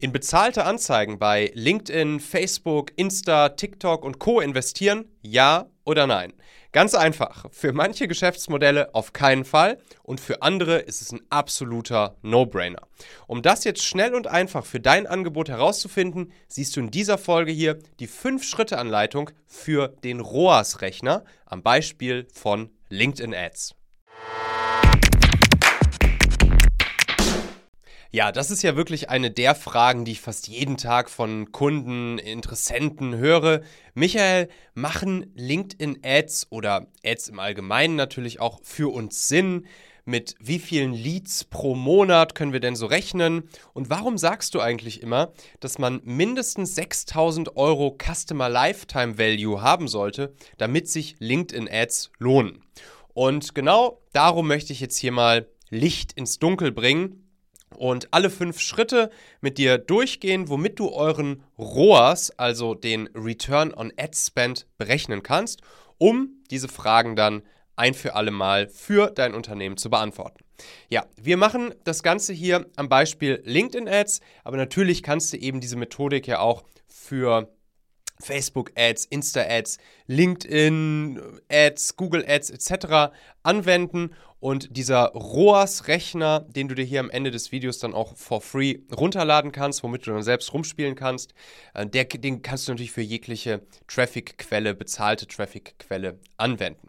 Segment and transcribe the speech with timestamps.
[0.00, 5.06] In bezahlte Anzeigen bei LinkedIn, Facebook, Insta, TikTok und Co investieren?
[5.22, 6.34] Ja oder nein?
[6.70, 7.46] Ganz einfach.
[7.50, 12.86] Für manche Geschäftsmodelle auf keinen Fall und für andere ist es ein absoluter No-Brainer.
[13.26, 17.50] Um das jetzt schnell und einfach für dein Angebot herauszufinden, siehst du in dieser Folge
[17.50, 23.77] hier die 5-Schritte-Anleitung für den ROAS-Rechner am Beispiel von LinkedIn Ads.
[28.10, 32.16] Ja, das ist ja wirklich eine der Fragen, die ich fast jeden Tag von Kunden,
[32.16, 33.60] Interessenten höre.
[33.92, 39.66] Michael, machen LinkedIn-Ads oder Ads im Allgemeinen natürlich auch für uns Sinn?
[40.06, 43.46] Mit wie vielen Leads pro Monat können wir denn so rechnen?
[43.74, 49.86] Und warum sagst du eigentlich immer, dass man mindestens 6000 Euro Customer Lifetime Value haben
[49.86, 52.64] sollte, damit sich LinkedIn-Ads lohnen?
[53.12, 57.27] Und genau darum möchte ich jetzt hier mal Licht ins Dunkel bringen
[57.76, 63.92] und alle fünf Schritte mit dir durchgehen, womit du euren ROAS, also den Return on
[63.96, 65.60] Ad Spend, berechnen kannst,
[65.98, 67.42] um diese Fragen dann
[67.76, 70.44] ein für alle Mal für dein Unternehmen zu beantworten.
[70.88, 75.60] Ja, wir machen das Ganze hier am Beispiel LinkedIn Ads, aber natürlich kannst du eben
[75.60, 77.48] diese Methodik ja auch für
[78.22, 83.12] Facebook-Ads, Insta-Ads, LinkedIn-Ads, Google-Ads etc.
[83.42, 84.14] anwenden.
[84.40, 88.78] Und dieser ROAS-Rechner, den du dir hier am Ende des Videos dann auch for free
[88.96, 91.34] runterladen kannst, womit du dann selbst rumspielen kannst,
[91.74, 96.88] äh, der, den kannst du natürlich für jegliche Traffic-Quelle, bezahlte Traffic-Quelle anwenden.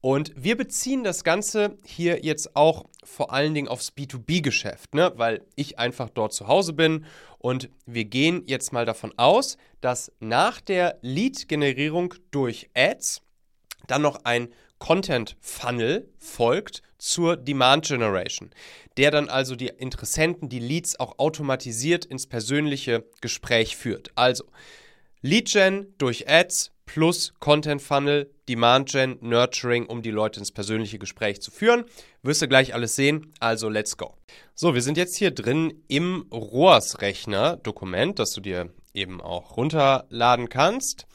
[0.00, 5.12] Und wir beziehen das Ganze hier jetzt auch vor allen Dingen aufs B2B-Geschäft, ne?
[5.16, 7.04] weil ich einfach dort zu Hause bin.
[7.38, 13.22] Und wir gehen jetzt mal davon aus, dass nach der Lead-Generierung durch Ads
[13.88, 18.50] dann noch ein Content Funnel folgt zur Demand Generation,
[18.96, 24.10] der dann also die Interessenten, die Leads auch automatisiert ins persönliche Gespräch führt.
[24.14, 24.44] Also
[25.20, 30.98] Lead Gen durch Ads plus Content Funnel, Demand Gen, Nurturing, um die Leute ins persönliche
[30.98, 31.84] Gespräch zu führen.
[32.22, 34.14] Wirst du gleich alles sehen, also let's go.
[34.54, 41.06] So, wir sind jetzt hier drin im ROAS-Rechner-Dokument, das du dir eben auch runterladen kannst.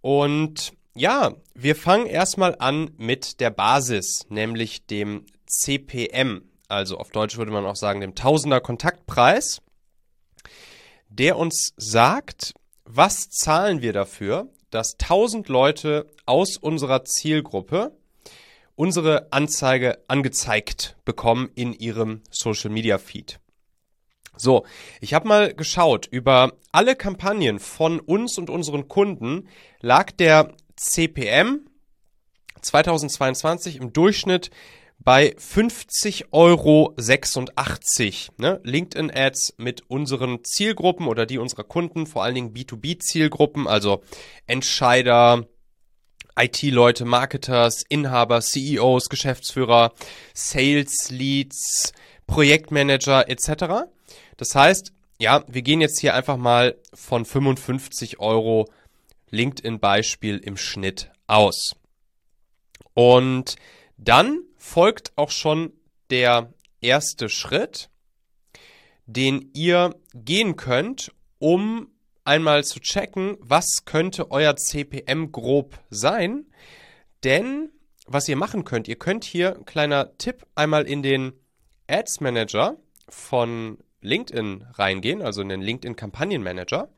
[0.00, 7.38] Und ja, wir fangen erstmal an mit der Basis, nämlich dem CPM, also auf Deutsch
[7.38, 9.62] würde man auch sagen dem Tausender Kontaktpreis,
[11.08, 17.96] der uns sagt, was zahlen wir dafür, dass 1000 Leute aus unserer Zielgruppe
[18.74, 23.40] unsere Anzeige angezeigt bekommen in ihrem Social Media Feed.
[24.36, 24.66] So,
[25.00, 29.48] ich habe mal geschaut, über alle Kampagnen von uns und unseren Kunden
[29.80, 31.66] lag der CPM
[32.60, 34.50] 2022 im Durchschnitt
[34.98, 36.94] bei 50,86 Euro.
[38.38, 38.60] Ne?
[38.64, 44.02] LinkedIn-Ads mit unseren Zielgruppen oder die unserer Kunden, vor allen Dingen B2B-Zielgruppen, also
[44.46, 45.46] Entscheider,
[46.38, 49.92] IT-Leute, Marketers, Inhaber, CEOs, Geschäftsführer,
[50.34, 51.92] Sales Leads,
[52.26, 53.86] Projektmanager etc.
[54.36, 58.68] Das heißt, ja, wir gehen jetzt hier einfach mal von 55 Euro
[59.30, 61.76] LinkedIn-Beispiel im Schnitt aus.
[62.92, 63.56] Und
[63.96, 65.72] dann folgt auch schon
[66.10, 67.88] der erste Schritt,
[69.06, 71.88] den ihr gehen könnt, um
[72.24, 76.46] einmal zu checken, was könnte euer CPM grob sein.
[77.22, 77.70] Denn
[78.06, 81.32] was ihr machen könnt, ihr könnt hier, kleiner Tipp, einmal in den
[81.86, 82.76] Ads Manager
[83.08, 86.88] von LinkedIn reingehen, also in den LinkedIn Kampagnenmanager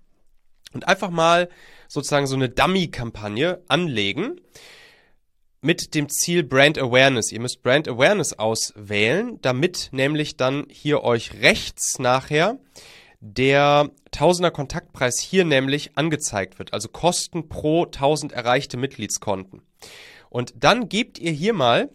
[0.72, 1.50] und einfach mal
[1.86, 4.40] sozusagen so eine Dummy-Kampagne anlegen
[5.60, 7.32] mit dem Ziel Brand Awareness.
[7.32, 12.58] Ihr müsst Brand Awareness auswählen, damit nämlich dann hier euch rechts nachher
[13.20, 19.62] der Tausender Kontaktpreis hier nämlich angezeigt wird, also Kosten pro 1000 erreichte Mitgliedskonten.
[20.30, 21.90] Und dann gebt ihr hier mal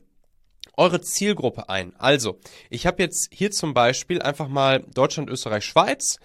[0.76, 1.96] eure Zielgruppe ein.
[1.98, 6.20] Also, ich habe jetzt hier zum Beispiel einfach mal Deutschland, Österreich, Schweiz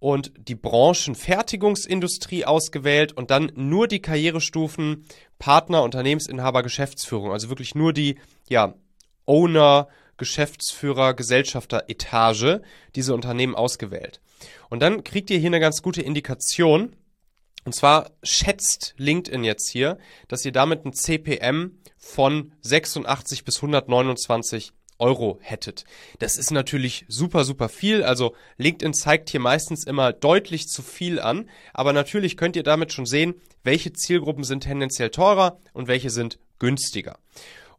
[0.00, 5.04] und die Branchenfertigungsindustrie ausgewählt und dann nur die Karrierestufen
[5.38, 7.32] Partner, Unternehmensinhaber, Geschäftsführung.
[7.32, 8.18] Also wirklich nur die,
[8.48, 8.74] ja,
[9.26, 12.60] Owner, Geschäftsführer, Gesellschafter Etage
[12.94, 14.20] diese Unternehmen ausgewählt.
[14.68, 16.96] Und dann kriegt ihr hier eine ganz gute Indikation.
[17.64, 19.98] Und zwar schätzt LinkedIn jetzt hier,
[20.28, 25.84] dass ihr damit ein CPM von 86 bis 129 Euro hättet.
[26.18, 28.02] Das ist natürlich super, super viel.
[28.02, 31.48] Also LinkedIn zeigt hier meistens immer deutlich zu viel an.
[31.72, 36.38] Aber natürlich könnt ihr damit schon sehen, welche Zielgruppen sind tendenziell teurer und welche sind
[36.58, 37.18] günstiger.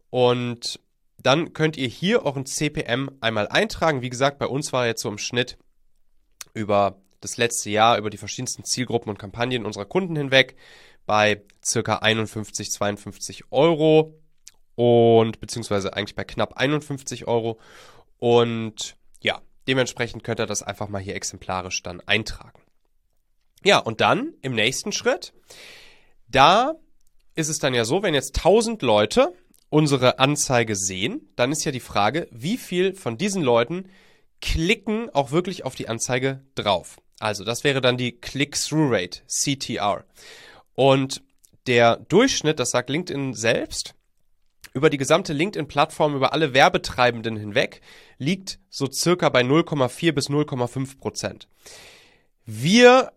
[0.09, 0.79] Und
[1.21, 4.01] dann könnt ihr hier euren CPM einmal eintragen.
[4.01, 5.57] Wie gesagt, bei uns war jetzt so im Schnitt
[6.53, 10.55] über das letzte Jahr über die verschiedensten Zielgruppen und Kampagnen unserer Kunden hinweg
[11.05, 14.13] bei circa 51, 52 Euro
[14.79, 17.59] und beziehungsweise eigentlich bei knapp 51 Euro.
[18.17, 22.61] Und ja, dementsprechend könnt ihr das einfach mal hier exemplarisch dann eintragen.
[23.61, 25.33] Ja, und dann im nächsten Schritt,
[26.29, 26.75] da
[27.35, 29.33] ist es dann ja so, wenn jetzt 1000 Leute
[29.67, 33.89] unsere Anzeige sehen, dann ist ja die Frage, wie viel von diesen Leuten
[34.39, 37.01] klicken auch wirklich auf die Anzeige drauf.
[37.19, 40.05] Also das wäre dann die Click-Through-Rate, CTR.
[40.73, 41.21] Und
[41.67, 43.93] der Durchschnitt, das sagt LinkedIn selbst,
[44.73, 47.81] über die gesamte LinkedIn-Plattform, über alle Werbetreibenden hinweg,
[48.17, 51.47] liegt so circa bei 0,4 bis 0,5 Prozent.
[52.45, 53.11] Wir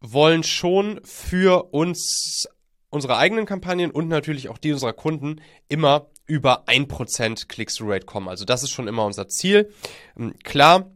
[0.00, 2.48] wollen schon für uns,
[2.90, 8.28] unsere eigenen Kampagnen und natürlich auch die unserer Kunden immer über 1% Click-Through-Rate kommen.
[8.28, 9.72] Also das ist schon immer unser Ziel.
[10.18, 10.90] Ähm, klar,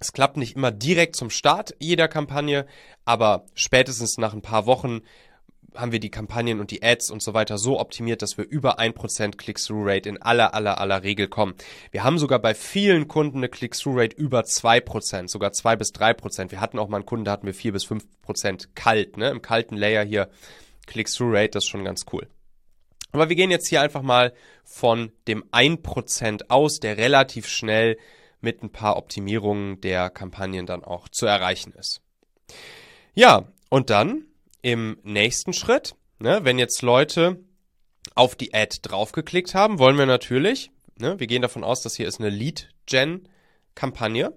[0.00, 2.66] es klappt nicht immer direkt zum Start jeder Kampagne,
[3.04, 5.00] aber spätestens nach ein paar Wochen
[5.78, 8.78] haben wir die Kampagnen und die Ads und so weiter so optimiert, dass wir über
[8.78, 11.54] 1% Click-Through-Rate in aller, aller, aller Regel kommen.
[11.92, 16.50] Wir haben sogar bei vielen Kunden eine Click-Through-Rate über 2%, sogar 2 bis 3%.
[16.50, 19.30] Wir hatten auch mal einen Kunden, da hatten wir 4 bis 5% kalt, ne?
[19.30, 20.28] Im kalten Layer hier
[20.86, 22.26] Click-Through-Rate, das ist schon ganz cool.
[23.12, 24.34] Aber wir gehen jetzt hier einfach mal
[24.64, 27.96] von dem 1% aus, der relativ schnell
[28.40, 32.00] mit ein paar Optimierungen der Kampagnen dann auch zu erreichen ist.
[33.14, 34.24] Ja, und dann
[34.62, 37.38] im nächsten Schritt, ne, wenn jetzt Leute
[38.14, 42.08] auf die Ad draufgeklickt haben, wollen wir natürlich, ne, wir gehen davon aus, dass hier
[42.08, 44.32] ist eine Lead-Gen-Kampagne.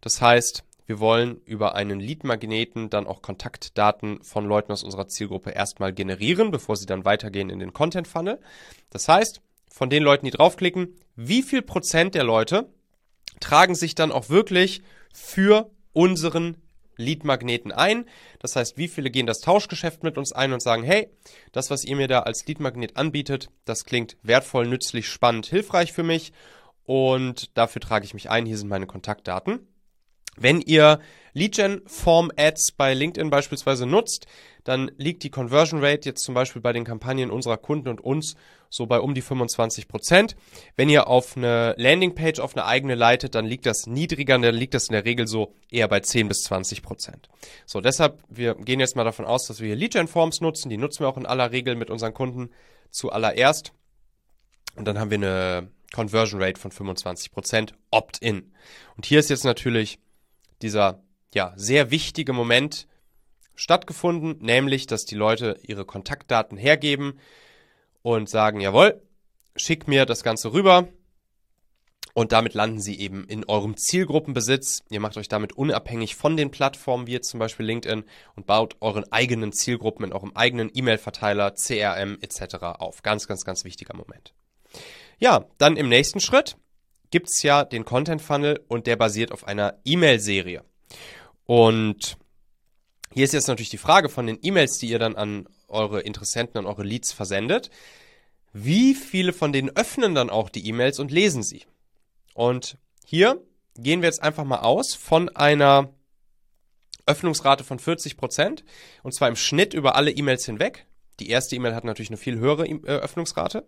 [0.00, 5.50] Das heißt, wir wollen über einen Lead-Magneten dann auch Kontaktdaten von Leuten aus unserer Zielgruppe
[5.50, 8.38] erstmal generieren, bevor sie dann weitergehen in den Content-Funnel.
[8.90, 12.70] Das heißt, von den Leuten, die draufklicken, wie viel Prozent der Leute
[13.40, 16.56] tragen sich dann auch wirklich für unseren
[16.96, 18.06] Lead-Magneten ein.
[18.38, 21.08] Das heißt, wie viele gehen das Tauschgeschäft mit uns ein und sagen, hey,
[21.52, 26.02] das, was ihr mir da als Lead-Magnet anbietet, das klingt wertvoll, nützlich, spannend, hilfreich für
[26.02, 26.32] mich
[26.84, 28.46] und dafür trage ich mich ein.
[28.46, 29.66] Hier sind meine Kontaktdaten.
[30.36, 31.00] Wenn ihr
[31.32, 34.26] Lead-Gen-Form-Ads bei LinkedIn beispielsweise nutzt,
[34.64, 38.36] dann liegt die Conversion Rate jetzt zum Beispiel bei den Kampagnen unserer Kunden und uns
[38.70, 40.34] so bei um die 25 Prozent.
[40.76, 44.74] Wenn ihr auf eine Landingpage, auf eine eigene leitet, dann liegt das niedriger, dann liegt
[44.74, 47.28] das in der Regel so eher bei 10 bis 20 Prozent.
[47.66, 50.70] So, deshalb, wir gehen jetzt mal davon aus, dass wir hier Lead-Gen-Forms nutzen.
[50.70, 52.50] Die nutzen wir auch in aller Regel mit unseren Kunden
[52.90, 53.72] zuallererst.
[54.74, 58.52] Und dann haben wir eine Conversion Rate von 25 Prozent Opt-in.
[58.96, 59.98] Und hier ist jetzt natürlich
[60.62, 61.02] dieser
[61.34, 62.86] ja, sehr wichtige Moment
[63.54, 67.18] stattgefunden, nämlich, dass die Leute ihre Kontaktdaten hergeben
[68.02, 69.02] und sagen, jawohl,
[69.56, 70.88] schick mir das Ganze rüber.
[72.14, 74.84] Und damit landen sie eben in eurem Zielgruppenbesitz.
[74.88, 78.04] Ihr macht euch damit unabhängig von den Plattformen, wie jetzt zum Beispiel LinkedIn,
[78.36, 82.54] und baut euren eigenen Zielgruppen in eurem eigenen E-Mail-Verteiler, CRM etc.
[82.78, 83.02] auf.
[83.02, 84.32] Ganz, ganz, ganz wichtiger Moment.
[85.18, 86.56] Ja, dann im nächsten Schritt
[87.16, 90.62] gibt es ja den Content Funnel und der basiert auf einer E-Mail-Serie.
[91.46, 92.18] Und
[93.10, 96.58] hier ist jetzt natürlich die Frage von den E-Mails, die ihr dann an eure Interessenten,
[96.58, 97.70] an eure Leads versendet.
[98.52, 101.64] Wie viele von denen öffnen dann auch die E-Mails und lesen sie?
[102.34, 102.76] Und
[103.06, 103.40] hier
[103.78, 105.88] gehen wir jetzt einfach mal aus von einer
[107.06, 108.62] Öffnungsrate von 40 Prozent
[109.02, 110.84] und zwar im Schnitt über alle E-Mails hinweg.
[111.18, 113.66] Die erste E-Mail hat natürlich eine viel höhere äh, Öffnungsrate.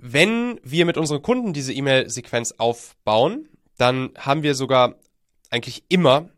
[0.00, 4.94] Wenn wir mit unseren Kunden diese E-Mail-Sequenz aufbauen, dann haben wir sogar
[5.50, 6.28] eigentlich immer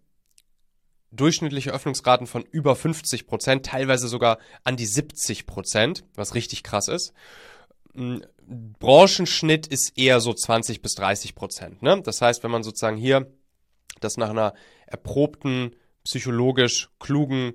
[1.12, 6.88] durchschnittliche Öffnungsraten von über 50 Prozent, teilweise sogar an die 70 Prozent, was richtig krass
[6.88, 7.12] ist.
[7.94, 11.82] Hm, Branchenschnitt ist eher so 20 bis 30 Prozent.
[11.82, 12.00] Ne?
[12.02, 13.30] Das heißt, wenn man sozusagen hier
[14.00, 14.54] das nach einer
[14.86, 17.54] erprobten, psychologisch klugen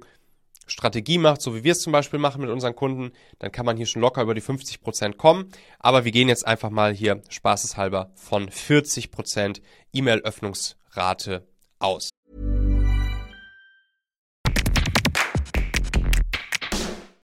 [0.68, 3.78] Strategie macht, so wie wir es zum Beispiel machen mit unseren Kunden, dann kann man
[3.78, 5.52] hier schon locker über die 50 Prozent kommen.
[5.80, 9.62] Aber wir gehen jetzt einfach mal hier spaßeshalber von 40 Prozent
[9.94, 11.48] E-Mail-Öffnungsrate
[11.80, 12.10] aus.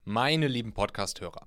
[0.05, 1.47] Meine lieben Podcast-Hörer,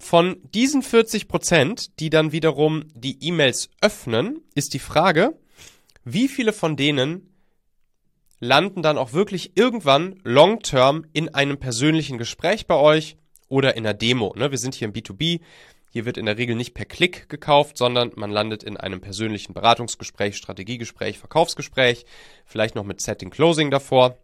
[0.00, 5.38] von diesen 40 Prozent, die dann wiederum die E-Mails öffnen, ist die Frage,
[6.04, 7.34] wie viele von denen
[8.40, 13.94] landen dann auch wirklich irgendwann long-term in einem persönlichen Gespräch bei euch oder in einer
[13.94, 14.34] Demo.
[14.36, 14.50] Ne?
[14.50, 15.40] Wir sind hier im B2B.
[15.92, 19.52] Hier wird in der Regel nicht per Klick gekauft, sondern man landet in einem persönlichen
[19.52, 22.06] Beratungsgespräch, Strategiegespräch, Verkaufsgespräch,
[22.46, 24.16] vielleicht noch mit Setting Closing davor.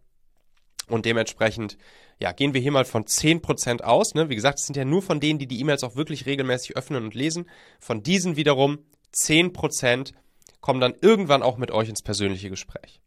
[0.87, 1.77] Und dementsprechend
[2.19, 4.15] ja, gehen wir hier mal von 10% aus.
[4.15, 4.29] Ne?
[4.29, 7.03] Wie gesagt, es sind ja nur von denen, die die E-Mails auch wirklich regelmäßig öffnen
[7.03, 7.49] und lesen.
[7.79, 8.79] Von diesen wiederum
[9.13, 10.13] 10%
[10.59, 12.99] kommen dann irgendwann auch mit euch ins persönliche Gespräch.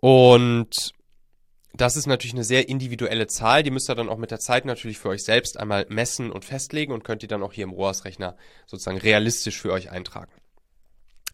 [0.00, 0.92] Und
[1.74, 3.62] das ist natürlich eine sehr individuelle Zahl.
[3.62, 6.44] Die müsst ihr dann auch mit der Zeit natürlich für euch selbst einmal messen und
[6.44, 8.36] festlegen und könnt ihr dann auch hier im ROAS-Rechner
[8.66, 10.32] sozusagen realistisch für euch eintragen.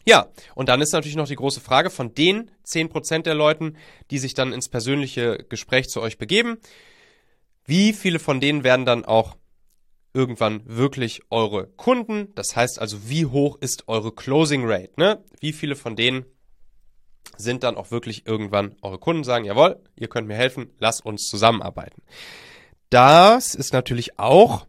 [0.07, 3.77] Ja, und dann ist natürlich noch die große Frage von den 10% der Leuten,
[4.11, 6.59] die sich dann ins persönliche Gespräch zu euch begeben,
[7.65, 9.37] wie viele von denen werden dann auch
[10.15, 12.35] irgendwann wirklich eure Kunden?
[12.35, 14.93] Das heißt also, wie hoch ist eure Closing Rate?
[14.97, 15.23] Ne?
[15.41, 16.25] Wie viele von denen
[17.37, 21.25] sind dann auch wirklich irgendwann eure Kunden, sagen, jawohl, ihr könnt mir helfen, lasst uns
[21.25, 22.03] zusammenarbeiten.
[22.91, 24.67] Das ist natürlich auch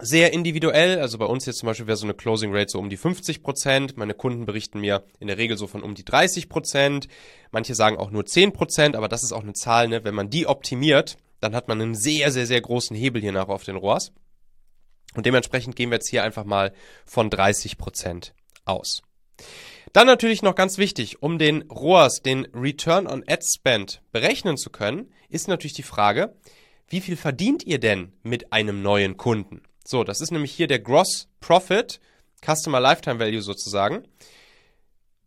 [0.00, 1.00] sehr individuell.
[1.00, 3.42] Also bei uns jetzt zum Beispiel wäre so eine Closing Rate so um die 50
[3.42, 3.96] Prozent.
[3.96, 7.08] Meine Kunden berichten mir in der Regel so von um die 30 Prozent.
[7.50, 10.04] Manche sagen auch nur 10 Prozent, aber das ist auch eine Zahl, ne?
[10.04, 13.48] Wenn man die optimiert, dann hat man einen sehr, sehr, sehr großen Hebel hier nach
[13.48, 14.12] auf den ROAS.
[15.14, 16.72] Und dementsprechend gehen wir jetzt hier einfach mal
[17.04, 18.34] von 30 Prozent
[18.64, 19.02] aus.
[19.92, 24.70] Dann natürlich noch ganz wichtig, um den ROAS, den Return on Ad Spend berechnen zu
[24.70, 26.34] können, ist natürlich die Frage,
[26.88, 29.62] wie viel verdient ihr denn mit einem neuen Kunden?
[29.84, 32.00] So, das ist nämlich hier der Gross Profit,
[32.44, 34.06] Customer Lifetime Value sozusagen.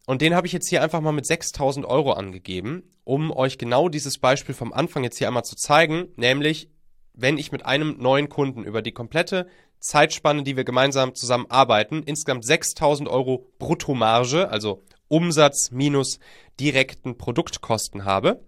[0.06, 3.90] Und den habe ich jetzt hier einfach mal mit 6000 Euro angegeben, um euch genau
[3.90, 6.70] dieses Beispiel vom Anfang jetzt hier einmal zu zeigen, nämlich
[7.14, 9.48] wenn ich mit einem neuen Kunden über die komplette
[9.80, 16.20] Zeitspanne, die wir gemeinsam zusammen arbeiten, insgesamt 6000 Euro Bruttomarge, also Umsatz minus
[16.60, 18.44] direkten Produktkosten habe,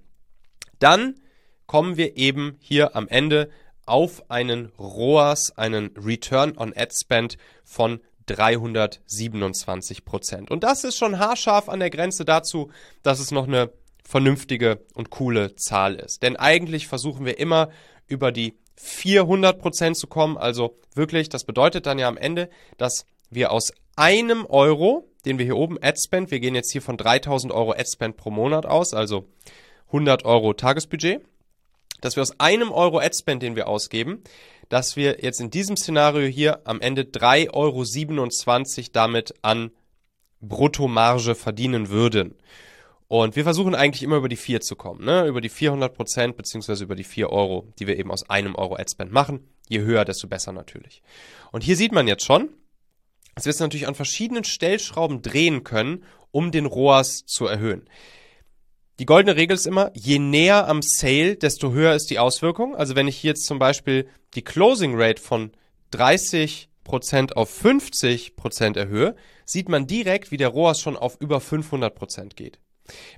[0.79, 1.15] dann
[1.65, 3.49] kommen wir eben hier am Ende
[3.87, 10.51] auf einen ROAS, einen Return on Ad Spend von 327 Prozent.
[10.51, 12.69] Und das ist schon haarscharf an der Grenze dazu,
[13.01, 13.71] dass es noch eine
[14.03, 16.23] vernünftige und coole Zahl ist.
[16.23, 17.69] Denn eigentlich versuchen wir immer
[18.07, 20.37] über die 400 Prozent zu kommen.
[20.37, 25.45] Also wirklich, das bedeutet dann ja am Ende, dass wir aus einem Euro, den wir
[25.45, 28.65] hier oben Ad Spend, wir gehen jetzt hier von 3000 Euro Ad Spend pro Monat
[28.65, 29.25] aus, also
[29.87, 31.21] 100 Euro Tagesbudget,
[32.01, 34.23] dass wir aus einem Euro Adspend, den wir ausgeben,
[34.69, 39.71] dass wir jetzt in diesem Szenario hier am Ende 3,27 Euro damit an
[40.41, 42.35] Bruttomarge verdienen würden.
[43.07, 45.27] Und wir versuchen eigentlich immer über die 4 zu kommen, ne?
[45.27, 48.75] über die 400 Prozent beziehungsweise über die 4 Euro, die wir eben aus einem Euro
[48.75, 49.47] Adspend machen.
[49.69, 51.01] Je höher, desto besser natürlich.
[51.51, 52.49] Und hier sieht man jetzt schon,
[53.35, 57.87] dass wir es natürlich an verschiedenen Stellschrauben drehen können, um den ROAS zu erhöhen.
[58.99, 62.75] Die goldene Regel ist immer, je näher am Sale, desto höher ist die Auswirkung.
[62.75, 65.51] Also wenn ich jetzt zum Beispiel die Closing Rate von
[65.93, 72.59] 30% auf 50% erhöhe, sieht man direkt, wie der ROAS schon auf über 500% geht.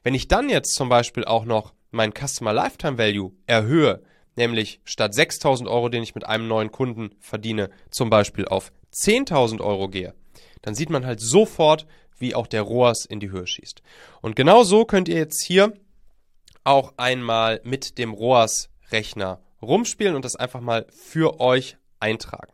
[0.03, 4.01] Wenn ich dann jetzt zum Beispiel auch noch mein Customer Lifetime Value erhöhe,
[4.35, 9.61] nämlich statt 6.000 Euro, den ich mit einem neuen Kunden verdiene, zum Beispiel auf 10.000
[9.61, 10.13] Euro gehe,
[10.61, 11.87] dann sieht man halt sofort,
[12.19, 13.81] wie auch der ROAS in die Höhe schießt.
[14.21, 15.73] Und genau so könnt ihr jetzt hier
[16.63, 22.53] auch einmal mit dem ROAS-Rechner rumspielen und das einfach mal für euch eintragen.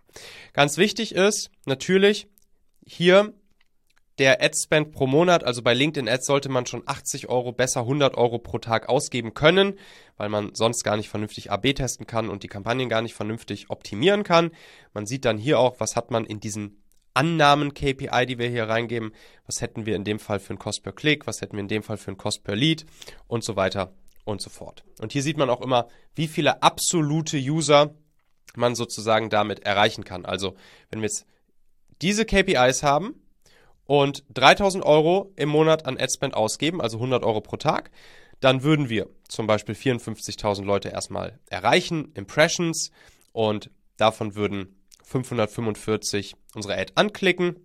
[0.54, 2.28] Ganz wichtig ist natürlich
[2.86, 3.34] hier
[4.18, 8.16] der Ad-Spend pro Monat, also bei LinkedIn Ads sollte man schon 80 Euro, besser 100
[8.16, 9.78] Euro pro Tag ausgeben können,
[10.16, 13.70] weil man sonst gar nicht vernünftig AB testen kann und die Kampagnen gar nicht vernünftig
[13.70, 14.52] optimieren kann.
[14.94, 16.82] Man sieht dann hier auch, was hat man in diesen
[17.16, 19.14] Annahmen-KPI, die wir hier reingeben.
[19.48, 21.26] Was hätten wir in dem Fall für einen Cost per Klick?
[21.26, 22.86] Was hätten wir in dem Fall für einen Cost per Lead?
[23.28, 23.94] Und so weiter
[24.26, 24.84] und so fort.
[25.00, 27.96] Und hier sieht man auch immer, wie viele absolute User
[28.56, 30.26] man sozusagen damit erreichen kann.
[30.26, 30.56] Also,
[30.90, 31.26] wenn wir jetzt
[32.02, 33.16] diese KPIs haben
[33.86, 37.92] und 3000 Euro im Monat an Adspend ausgeben, also 100 Euro pro Tag,
[38.40, 42.92] dann würden wir zum Beispiel 54.000 Leute erstmal erreichen, Impressions,
[43.32, 44.75] und davon würden
[45.06, 47.56] 545 unsere Ad anklicken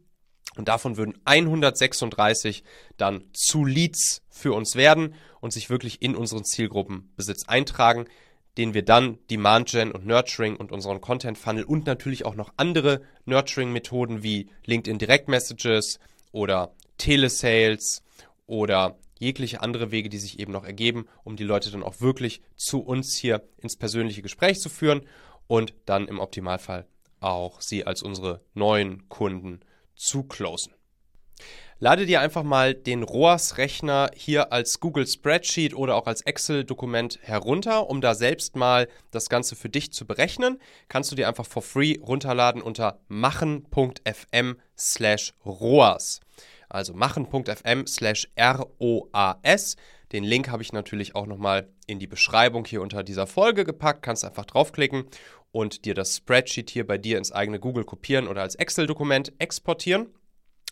[0.57, 2.65] und davon würden 136
[2.97, 8.07] dann zu Leads für uns werden und sich wirklich in unseren Zielgruppenbesitz eintragen,
[8.59, 12.53] den wir dann Demand Gen und Nurturing und unseren Content Funnel und natürlich auch noch
[12.57, 16.01] andere Nurturing Methoden wie LinkedIn Direct Messages
[16.33, 18.03] oder Telesales
[18.47, 22.43] oder jegliche andere Wege, die sich eben noch ergeben, um die Leute dann auch wirklich
[22.57, 25.07] zu uns hier ins persönliche Gespräch zu führen
[25.47, 26.87] und dann im Optimalfall
[27.21, 29.61] auch sie als unsere neuen Kunden
[29.95, 30.75] zu closen.
[31.83, 37.89] Lade dir einfach mal den ROAS-Rechner hier als Google Spreadsheet oder auch als Excel-Dokument herunter,
[37.89, 40.61] um da selbst mal das Ganze für dich zu berechnen.
[40.89, 46.21] Kannst du dir einfach for free runterladen unter machen.fm slash ROAS.
[46.69, 49.77] Also machen.fm slash ROAS.
[50.13, 54.03] Den Link habe ich natürlich auch nochmal in die Beschreibung hier unter dieser Folge gepackt.
[54.03, 55.05] Kannst einfach draufklicken
[55.53, 60.09] und dir das Spreadsheet hier bei dir ins eigene Google kopieren oder als Excel-Dokument exportieren.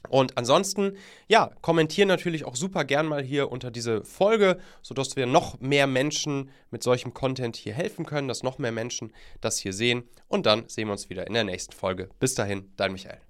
[0.08, 5.26] Und ansonsten, ja, kommentiere natürlich auch super gern mal hier unter diese Folge, sodass wir
[5.26, 9.73] noch mehr Menschen mit solchem Content hier helfen können, dass noch mehr Menschen das hier
[9.73, 10.04] sehen.
[10.28, 12.08] Und dann sehen wir uns wieder in der nächsten Folge.
[12.20, 13.27] Bis dahin, dein Michael.